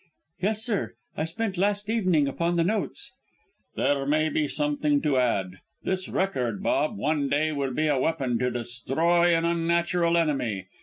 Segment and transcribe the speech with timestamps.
[0.41, 3.11] "Yes, sir, I spent last evening upon the notes."
[3.75, 5.59] "There may be something to add.
[5.83, 10.65] This record, Rob, one day will be a weapon to destroy an unnatural enemy.